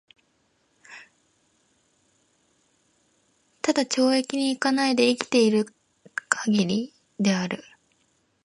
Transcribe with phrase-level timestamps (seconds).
[3.61, 5.65] 只懲役に行かないで生きて居る
[6.47, 7.63] 許りである。